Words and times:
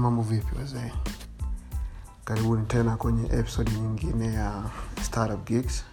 mambo 0.00 0.22
vipi 0.22 0.58
wazee? 0.58 0.92
Karibuni 2.24 2.66
tena 2.66 2.96
kwenye 2.96 3.24
episode 3.24 3.72
nyingine 3.72 4.34
ya 4.34 4.62
startup 5.02 5.46
gigs 5.46 5.84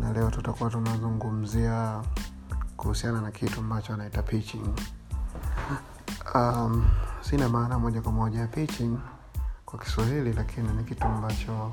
na 0.00 0.12
leo 0.12 0.30
tutakuwa 0.30 0.70
tunazungumzia 0.70 2.02
kuhusiana 2.76 3.20
na 3.20 3.30
kitu 3.30 3.60
ambacho 3.60 3.94
anaita 3.94 4.22
pitching. 4.22 4.74
Um, 6.34 6.84
sina 7.20 7.48
maana 7.48 7.78
moja 7.78 8.00
kwa 8.02 8.12
moja 8.12 8.40
ya 8.40 8.46
pitching 8.46 8.98
kwa 9.64 9.78
kiswahili 9.78 10.32
lakini 10.32 10.68
ni 10.68 10.84
kitu 10.84 11.04
ambacho 11.04 11.72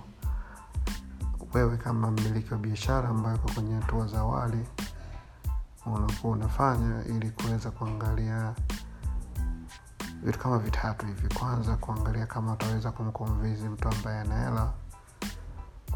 wewe 1.54 1.78
kama 1.78 2.12
mmiliki 2.12 2.54
wa 2.54 2.60
biashara 2.60 3.10
ambayo 3.10 3.36
iko 3.36 3.52
kwenye 3.52 3.76
hatua 3.76 4.08
za 4.08 4.20
awali 4.20 4.66
unakuwa 5.86 6.34
unafanya 6.34 7.06
ili 7.06 7.30
kuweza 7.32 7.72
kuangalia 7.72 8.54
vitu 10.24 10.40
kama 10.40 10.60
vitatu 10.60 11.06
hivi. 11.06 11.34
Kwanza 11.36 11.76
kuangalia 11.78 12.26
kama 12.26 12.54
utaweza 12.54 12.92
kumkomvizi 12.92 13.70
mtu 13.70 13.90
ambaye 13.90 14.20
ana 14.20 14.40
hela 14.40 14.72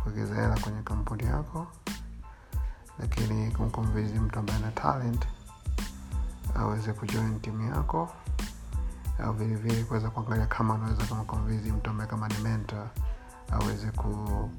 kuwekeza 0.04 0.36
hela 0.36 0.60
kwenye 0.60 0.82
kampuni 0.82 1.24
yako. 1.26 1.68
Lakini 3.00 3.52
kumkomvizi 3.52 4.20
mtu 4.20 4.40
ambaye 4.40 4.60
ana 4.60 4.72
talent 4.72 5.28
aweze 6.56 6.94
kujoin 6.94 7.40
timu 7.40 7.74
yako. 7.76 8.10
Au 9.24 9.34
vilevile 9.34 9.84
kuweza 9.84 10.10
kuangalia 10.10 10.46
kama 10.46 10.76
anaweza 10.76 11.04
kumkomvizi 11.06 11.72
mtu 11.72 11.90
ambaye 11.90 12.10
kama 12.10 12.28
ni 12.28 12.38
mentor 12.38 12.88
aweze 13.52 13.92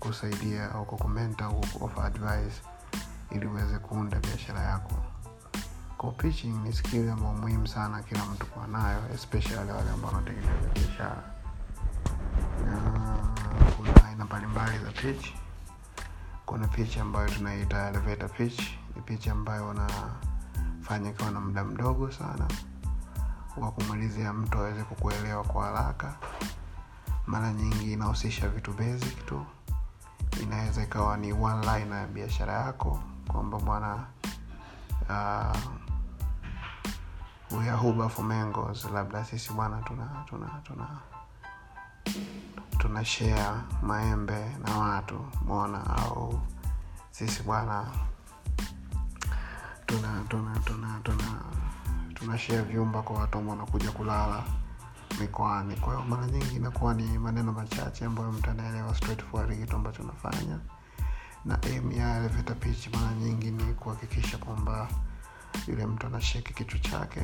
kusaidia 0.01 0.73
au 0.75 0.85
kukumenta 0.85 1.45
au 1.45 1.61
advice 2.05 2.63
ili 3.31 3.47
uweze 3.47 3.79
kuunda 3.79 4.19
biashara 4.19 4.61
yako 4.61 4.95
kwa 5.99 6.11
pitching 6.13 6.63
ni 6.65 6.73
skill 6.73 7.11
ambayo 7.11 7.33
muhimu 7.35 7.67
sana 7.69 8.03
kila 8.03 8.25
mtu 8.25 8.47
kuwa 8.47 8.67
nayo 8.67 8.99
especially 9.15 9.71
wale 9.71 9.91
ambao 9.91 10.11
wanatengeneza 10.13 10.69
biashara. 10.75 11.23
Kuna 13.77 14.05
aina 14.09 14.25
mbalimbali 14.25 14.79
za 14.79 14.91
pitch 14.93 15.27
kuna 16.47 16.67
pitch 16.69 16.97
ambayo 16.97 17.29
tunaita 17.29 17.89
elevator 17.89 18.31
pitch. 18.31 18.61
Ni 18.97 19.03
pitch 19.03 19.29
ambayo 19.29 19.69
unafanya 19.69 21.11
ikiwa 21.11 21.31
na 21.31 21.41
muda 21.41 21.65
mdogo 21.65 22.13
sana 22.13 22.49
wa 23.57 23.71
kumalizia 23.71 24.33
mtu 24.33 24.59
aweze 24.59 24.83
kukuelewa 24.83 25.45
kwa 25.45 25.65
haraka. 25.67 26.15
Mara 27.27 27.53
nyingi 27.53 27.93
inahusisha 27.93 28.49
vitu 28.49 28.73
basic 28.73 29.27
tu. 29.27 29.47
Inaweza 30.43 30.83
ikawa 30.83 31.17
ni 31.17 31.33
one 31.33 31.67
line 31.79 31.95
ya 31.97 32.07
biashara 32.07 32.53
yako 32.53 33.01
kwamba 33.29 33.59
bwana 33.59 34.05
uh, 35.09 35.59
we 37.51 37.69
are 37.69 37.77
Huba 37.77 38.09
for 38.11 38.25
mangoes 38.25 38.85
labda 38.95 39.25
sisi 39.25 39.53
bwana 39.53 39.83
tuna 39.83 40.25
tuna 40.27 40.61
tuna 40.65 40.89
tuna 42.79 43.05
share 43.05 43.61
maembe 43.83 44.57
na 44.65 44.79
watu 44.79 45.25
mona 45.45 45.97
au 45.97 46.41
sisi 47.11 47.43
bwana 47.43 47.87
tuna 49.87 50.25
tuna 50.29 50.59
tuna 50.65 51.01
tuna 51.03 51.41
tuna 52.15 52.39
share 52.39 52.63
vyumba 52.63 53.03
kwa 53.03 53.17
watu 53.21 53.39
ambao 53.39 53.57
wanakuja 53.57 53.91
kulala 53.91 54.45
mikoani. 55.21 55.77
Kwa 55.77 55.95
hiyo 55.95 56.07
mara 56.09 56.27
nyingi 56.27 56.57
inakuwa 56.57 56.95
ni 56.95 57.19
maneno 57.19 57.53
machache 57.53 58.05
ambayo 58.05 58.33
mtu 58.33 58.51
anaelewa 58.51 58.95
straightforward 58.95 59.61
kitu 59.61 59.77
ambacho 59.77 60.03
unafanya 60.03 60.59
na 61.45 61.63
aim 61.63 61.93
ya 61.93 62.17
elevator 62.17 62.57
pitch 62.57 62.89
mara 62.95 63.13
nyingi 63.15 63.51
ni 63.51 63.75
kuhakikisha 63.75 64.39
kwamba 64.39 64.89
yule 65.67 65.87
mtu 65.87 66.07
anasheki 66.07 66.55
kichwa 66.55 66.79
chake 66.79 67.21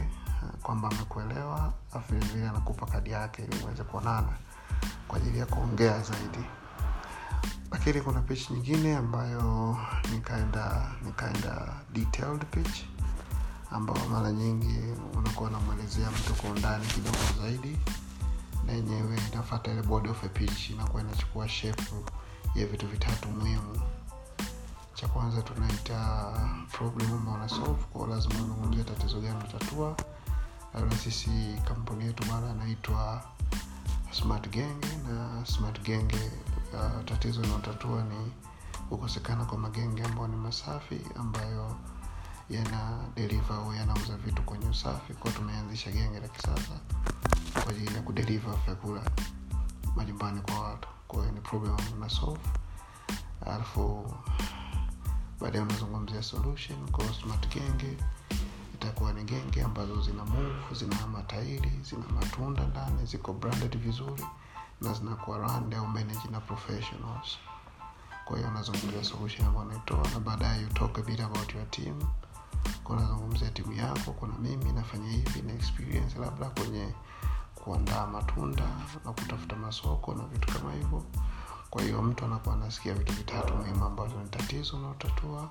kwamba 0.63 0.89
amekuelewa 0.91 1.73
vilevile 2.11 2.49
anakupa 2.49 2.87
kadi 2.87 3.11
yake 3.11 3.43
ili 3.45 3.65
uweze 3.65 3.83
kuonana 3.83 4.29
kwa 5.09 5.19
ajili 5.19 5.39
ya 5.39 5.47
kuongea 5.47 6.01
zaidi. 6.03 6.45
Lakini 7.71 8.01
kuna 8.01 8.21
pitch 8.21 8.51
nyingine 8.51 8.97
ambayo 8.97 9.77
nikaenda 10.13 10.91
nikaenda 11.05 11.73
detailed 11.93 12.45
pitch 12.45 12.79
ambayo 13.71 14.09
mara 14.09 14.33
nyingi 14.33 14.79
unakuwa 15.19 15.49
unamwelezea 15.51 16.11
mtu 16.11 16.35
kwa 16.35 16.51
undani 16.51 16.87
kidogo 16.87 17.19
zaidi 17.43 17.79
na 18.67 18.73
yenyewe 18.73 19.19
inafata 19.33 19.71
ile 19.73 19.83
body 19.83 20.09
of 20.09 20.25
a 20.25 20.29
pitch 20.29 20.71
inakuwa 20.71 21.03
inachukua 21.03 21.49
shepu 21.49 22.05
ya 22.55 22.67
vitu 22.67 22.87
vitatu 22.89 23.29
muhimu 23.29 23.81
cha 24.95 25.09
kwanza 25.09 25.43
tunaita 25.43 26.33
problem 26.73 27.29
una 27.29 27.49
solve 27.49 27.83
kwa 27.93 28.07
lazima 28.09 28.35
uzungumzie 28.35 28.85
tatizo 28.85 29.21
gani 29.21 29.45
utatua 29.49 29.97
labda 30.75 30.97
sisi 30.97 31.31
kampuni 31.69 32.05
yetu 32.07 32.25
bana 32.31 32.51
anaitwa 32.51 33.23
smart 34.11 34.49
genge 34.51 34.89
na 35.09 35.47
smart 35.47 35.83
genge 35.83 36.31
uh, 36.75 37.05
tatizo 37.05 37.43
inaotatua 37.43 38.03
ni 38.05 38.33
kukosekana 38.89 39.45
kwa 39.45 39.59
magenge 39.59 40.03
ambayo 40.05 40.29
ni 40.29 40.37
masafi 40.37 41.01
ambayo 41.17 41.77
yana 42.51 42.99
deliver 43.17 43.57
au 43.57 43.75
yanauza 43.75 44.17
vitu 44.17 44.43
kwenye 44.43 44.67
usafi. 44.67 45.15
Kwao 45.15 45.35
tumeanzisha 45.35 45.91
genge 45.91 46.21
la 46.21 46.29
kisasa 46.29 46.81
kwa 47.63 47.71
ajili 47.71 47.95
ya 47.95 48.03
kudeliver 48.03 48.55
vyakula 48.67 49.03
majumbani 49.97 50.41
kwa 50.41 50.61
watu. 50.61 50.89
Kwa 51.09 51.27
ni 51.27 51.41
problem 51.41 51.77
na 52.01 52.09
solve 52.09 52.41
alafu 53.47 54.15
baadaye 55.41 55.65
unazungumzia 55.65 56.23
solution 56.23 56.91
kwa 56.93 57.05
smart 57.15 57.49
genge. 57.55 57.97
Itakuwa 58.75 59.13
ni 59.13 59.25
genge 59.25 59.63
ambazo 59.63 60.01
zina 60.03 60.25
move 60.25 60.55
zina 60.75 61.07
matairi 61.07 61.73
zina 61.91 62.05
matunda 62.21 62.67
ndani 62.67 63.07
ziko 63.07 63.33
branded 63.33 63.79
vizuri 63.79 64.25
na 64.81 64.93
zinakuwa 64.93 65.39
run 65.39 65.75
au 65.75 65.87
manage 65.87 66.29
na 66.31 66.41
professionals. 66.41 67.39
Kwa 68.25 68.37
hiyo 68.37 68.49
unazungumzia 68.51 69.05
solution 69.05 69.47
ambayo 69.49 69.67
unaitoa 69.67 70.09
na 70.15 70.21
baadaye 70.21 70.63
you 70.63 70.69
talk 70.69 70.99
a 70.99 71.03
bit 71.03 71.21
about 71.21 71.55
your 71.55 71.71
team. 71.71 72.03
Kwa 72.85 72.97
unazungumzia 72.97 73.51
timu 73.51 73.73
yako 73.73 74.13
kuna 74.13 74.35
mimi 74.39 74.73
nafanya 74.73 75.11
hivi 75.11 75.43
na 75.43 75.53
experience 75.53 76.19
labda 76.19 76.51
kwenye 76.51 76.95
kuandaa 77.55 78.07
matunda 78.07 78.65
na 79.05 79.13
kutafuta 79.13 79.57
masoko 79.57 80.15
na 80.15 80.25
vitu 80.25 80.53
kama 80.59 80.73
hivyo 80.73 81.05
kwa 81.75 81.83
hiyo 81.83 82.03
mtu 82.03 82.25
anakuwa 82.25 82.55
anasikia 82.55 82.95
vitu 82.95 83.13
vitatu 83.13 83.55
muhimu 83.55 83.85
ambavyo 83.85 84.23
ni 84.23 84.29
tatizo 84.29 84.77
unaotatua 84.77 85.51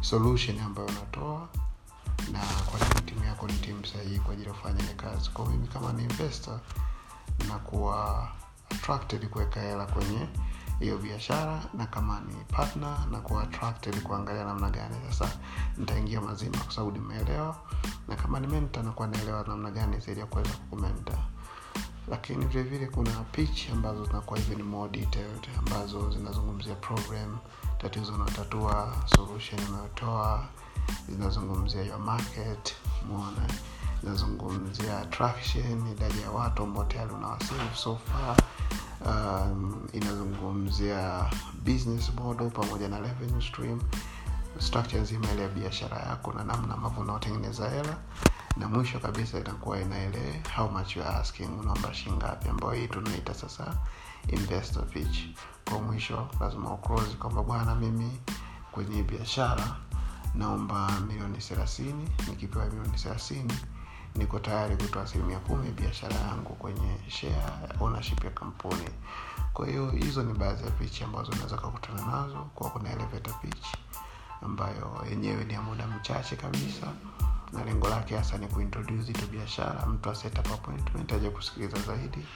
solution 0.00 0.60
ambayo 0.60 0.88
unatoa 0.88 1.48
na 2.32 2.38
kwa 2.70 2.80
nini 2.88 3.00
timu 3.06 3.24
yako 3.24 3.46
ni 3.46 3.52
timu 3.52 3.86
sahihi 3.86 4.18
kwa 4.18 4.32
ajili 4.32 4.48
ya 4.48 4.54
kufanya 4.54 4.82
ile 4.84 4.94
kazi. 4.94 5.30
Kwa 5.30 5.46
mimi 5.46 5.68
kama 5.68 5.92
ni 5.92 6.02
investor 6.02 6.60
nakuwa 7.48 8.28
attracted 8.70 9.28
kuweka 9.28 9.60
hela 9.60 9.86
kwenye 9.86 10.28
hiyo 10.80 10.98
biashara 10.98 11.62
na 11.74 11.86
kama 11.86 12.20
ni 12.20 12.34
partner 12.44 12.98
na 13.10 13.18
kuwa 13.20 13.42
attracted 13.42 14.02
kuangalia 14.02 14.44
namna 14.44 14.70
gani. 14.70 14.96
Sasa 15.10 15.38
nitaingia 15.78 16.20
mazima 16.20 16.58
kwa 16.58 16.72
sababu 16.74 16.92
nimeelewa 16.98 17.56
na 18.08 18.16
kama 18.16 18.40
ni 18.40 18.46
mentor 18.46 18.84
nakuwa 18.84 19.08
naelewa 19.08 19.44
namna 19.48 19.70
gani 19.70 20.00
zaidi 20.00 20.20
ya 20.20 20.26
kuweza 20.26 20.50
kukumenta 20.50 21.18
lakini 22.10 22.44
vile 22.46 22.62
vile 22.62 22.86
kuna 22.86 23.10
pitch 23.10 23.70
ambazo 23.72 24.04
zinakuwa 24.04 24.38
hivi 24.38 24.56
ni 24.56 24.62
more 24.62 24.90
detailed 24.90 25.48
ambazo 25.58 26.10
zinazungumzia 26.10 26.74
program 26.74 27.38
tatizo 27.78 28.14
unaotatua 28.14 28.94
solution 29.16 29.60
unayotoa 29.68 30.46
zinazungumzia 31.08 31.82
your 31.82 31.98
market 32.00 32.74
mona 33.08 33.46
zinazungumzia 34.02 34.98
attraction 34.98 35.88
idadi 35.92 36.20
ya 36.20 36.30
watu 36.30 36.62
ambao 36.62 36.84
tayari 36.84 37.12
unawasave 37.14 37.74
so 37.76 37.96
far 37.96 38.36
um, 39.06 39.86
inazungumzia 39.92 41.30
business 41.64 42.12
model 42.14 42.50
pamoja 42.50 42.88
na 42.88 43.00
revenue 43.00 43.42
stream 43.42 43.80
structure 44.58 45.00
nzima 45.02 45.32
ile 45.32 45.42
ya 45.42 45.48
biashara 45.48 45.98
yako 45.98 46.32
na 46.32 46.44
namna 46.44 46.74
ambavyo 46.74 47.02
unaotengeneza 47.02 47.68
hela 47.70 47.96
na 48.56 48.68
mwisho 48.68 48.98
kabisa 48.98 49.38
itakuwa 49.38 49.80
inaele 49.80 50.42
how 50.56 50.68
much 50.70 50.96
you 50.96 51.02
are 51.02 51.14
asking 51.16 51.48
unaomba 51.60 51.94
shingapi 51.94 52.48
ambayo 52.48 52.72
hii 52.72 52.88
tunaita 52.88 53.34
sasa 53.34 53.76
investor 54.28 54.86
pitch 54.86 55.18
kwa 55.68 55.80
mwisho 55.80 56.28
lazima 56.40 56.72
uclose 56.74 57.16
kwamba 57.16 57.42
bwana 57.42 57.74
mimi 57.74 58.18
kwenye 58.72 59.02
biashara 59.02 59.76
naomba 60.34 61.00
milioni 61.00 61.38
thelathini 61.38 62.08
nikipewa 62.28 62.66
milioni 62.66 62.98
thelathini 62.98 63.54
niko 64.16 64.38
tayari 64.38 64.76
kutoa 64.76 65.02
asilimia 65.02 65.38
kumi 65.38 65.70
biashara 65.70 66.16
yangu 66.16 66.54
kwenye 66.54 66.96
share 67.08 67.52
ownership 67.80 68.24
ya 68.24 68.30
kampuni. 68.30 68.88
Kwa 69.52 69.66
hiyo 69.66 69.90
hizo 69.90 70.22
ni 70.22 70.32
baadhi 70.32 70.64
ya 70.64 70.70
pichi 70.70 71.04
ambazo 71.04 71.32
unaweza 71.32 71.56
kakutana 71.56 72.06
nazo 72.06 72.46
kwa 72.54 72.70
kuna 72.70 72.90
elevator 72.92 73.40
pitch 73.40 73.66
ambayo 74.42 75.04
yenyewe 75.10 75.44
ni 75.44 75.52
ya 75.52 75.62
muda 75.62 75.86
mchache 75.86 76.36
kabisa 76.36 76.86
na 77.52 77.64
lengo 77.64 77.88
lake 77.88 78.16
hasa 78.16 78.38
ni 78.38 78.46
kuintroduce 78.46 79.12
tu 79.12 79.26
biashara. 79.26 79.86
Mtu 79.86 80.10
a 80.10 80.14
set 80.14 80.38
up 80.38 80.52
appointment 80.52 81.12
aje 81.12 81.30
kusikiliza 81.30 81.78
zaidi. 81.78 82.26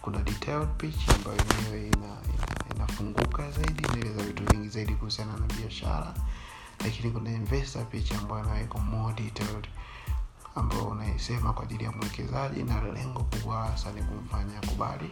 Kuna 0.00 0.18
detailed 0.18 0.68
pitch 0.76 1.08
ambayo 1.08 1.36
yenyewe 1.36 1.86
ina, 1.86 2.06
ina, 2.06 2.74
inafunguka 2.76 3.50
zaidi 3.50 3.82
inaeleza 3.82 4.22
vitu 4.22 4.44
vingi 4.44 4.68
zaidi 4.68 4.94
kuhusiana 4.94 5.32
na 5.36 5.46
biashara. 5.54 6.14
Lakini 6.84 7.10
kuna 7.10 7.30
investor 7.30 7.84
pitch 7.88 8.12
ambayo 8.12 8.44
inaweka 8.44 8.78
more 8.78 9.14
detailed 9.14 9.68
ambayo 10.54 10.84
unaisema 10.84 11.52
kwa 11.52 11.62
ajili 11.64 11.84
ya 11.84 11.92
mwekezaji 11.92 12.62
na 12.62 12.80
lengo 12.82 13.20
kubwa 13.24 13.56
hasa 13.66 13.92
ni 13.92 14.02
kumfanya 14.02 14.60
kubali 14.60 15.10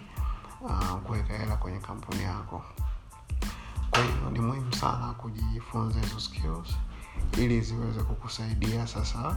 uh, 0.60 0.94
kuweka 0.94 1.38
hela 1.38 1.56
kwenye 1.56 1.78
kampuni 1.78 2.22
yako. 2.22 2.64
Kwa 3.90 4.02
hiyo 4.02 4.30
ni 4.32 4.38
muhimu 4.40 4.74
sana 4.74 5.12
kujifunza 5.12 6.00
hizo 6.00 6.20
skills 6.20 6.76
ili 7.38 7.60
ziweze 7.60 8.02
kukusaidia 8.02 8.86
sasa 8.86 9.36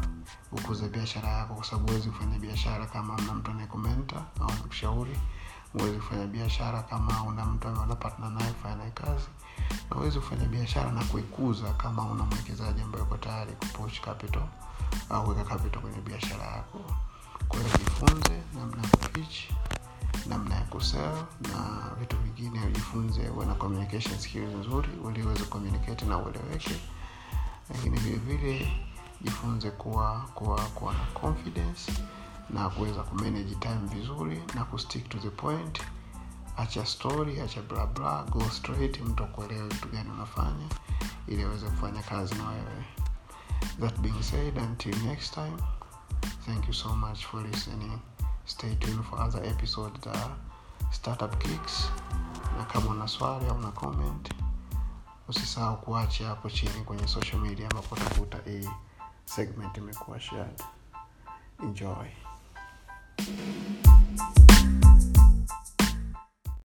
ukuze 0.52 0.88
biashara 0.90 1.30
yako 1.30 1.54
kwa 1.56 1.64
sababu 1.66 1.88
huwezi 1.88 2.10
kufanya 2.10 2.40
biashara 2.40 2.86
kama 2.86 3.14
una 3.14 3.34
mtu 3.34 3.52
anayekomenta 3.52 4.16
au 4.42 4.50
anakushauri 4.50 5.20
huwezi 5.74 5.98
kufanya 5.98 6.28
biashara 6.28 6.82
kama 6.84 7.24
una 7.24 7.46
mtu 7.46 7.68
unapatana 7.68 8.30
naye 8.30 8.52
kufanya 8.52 8.76
naye 8.76 8.92
kazi. 8.92 9.26
Na 9.90 9.96
huwezi 9.96 10.20
kufanya 10.20 10.46
biashara 10.46 10.92
na 10.92 11.04
kuikuza 11.04 11.74
kama 11.74 12.04
una 12.04 12.24
mwekezaji 12.24 12.82
ambaye 12.82 13.04
uko 13.04 13.18
tayari 13.18 13.52
kupush 13.54 14.02
capital 14.02 14.44
au 15.10 15.30
weka 15.30 15.44
capital 15.44 15.82
kwenye 15.82 16.02
biashara 16.02 16.44
yako. 16.46 16.80
Kwa 17.48 17.60
hiyo 17.60 17.72
jifunze 17.78 18.42
namna 18.56 18.82
ya 18.84 18.88
kupitch 18.90 19.36
namna 20.30 20.56
ya 20.56 20.62
kusell 20.62 21.16
na 21.42 21.90
vitu 22.00 22.18
vingine 22.18 22.66
ujifunze 22.68 23.30
uwe 23.30 23.46
na 23.46 23.54
communication 23.56 24.20
skills 24.20 24.54
nzuri 24.56 24.90
ili 25.12 25.24
uweze 25.24 25.44
communicate 25.44 26.06
na 26.06 26.18
ueleweke 26.18 26.76
lakini 27.70 27.98
vile 28.00 28.18
vile 28.18 28.72
jifunze 29.22 29.72
kuwa 29.72 30.20
kuwa 30.34 30.62
kuwa 30.62 30.94
na 30.94 31.06
confidence 31.14 31.92
na 32.50 32.70
kuweza 32.70 33.04
kumanage 33.04 33.56
time 33.56 33.80
vizuri 33.94 34.44
na 34.56 34.66
kustick 34.66 35.10
to 35.10 35.18
the 35.18 35.30
point. 35.30 35.82
Acha 36.58 36.86
story 36.86 37.42
acha 37.42 37.62
bla 37.62 37.86
bla 37.86 38.24
go 38.24 38.50
straight 38.50 39.02
mtu 39.02 39.24
akuelewe 39.24 39.68
vitu 39.68 39.88
gani 39.90 40.10
unafanya 40.10 40.68
ili 41.28 41.44
aweze 41.44 41.66
kufanya 41.66 42.02
kazi 42.02 42.36
na 42.36 42.48
wewe. 42.50 42.86
That 43.80 44.00
being 44.00 44.24
said 44.24 44.58
until 44.58 44.96
next 44.98 45.34
time 45.34 45.58
thank 46.46 46.68
you 46.68 46.74
so 46.74 46.96
much 46.96 47.26
for 47.26 47.42
listening. 47.48 48.00
Stay 48.46 48.76
tuned 48.76 49.04
for 49.04 49.22
other 49.22 49.46
episodes 49.46 50.04
za 50.06 50.30
startup 50.92 51.38
kicks. 51.38 51.90
Na 52.58 52.64
kama 52.66 52.92
una 52.92 53.08
swali 53.08 53.46
au 53.48 53.58
una 53.58 53.72
comment 53.72 54.34
usisahau 55.28 55.78
kuacha 55.82 56.28
hapo 56.28 56.50
chini 56.50 56.84
kwenye 56.86 57.08
social 57.08 57.42
media 57.42 57.70
ambapo 57.70 57.96
utakuta 57.96 58.38
hii 58.46 58.70
segment 59.26 59.78
imekuwa 59.78 60.20
shared. 60.20 60.62
Enjoy 61.64 62.08